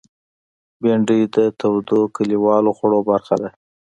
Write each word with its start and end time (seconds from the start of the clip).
بېنډۍ 0.81 1.21
د 1.35 1.37
تودو 1.59 1.99
کلیوالو 2.15 2.69
خوړو 2.77 2.99
برخه 3.09 3.35
ده 3.41 3.49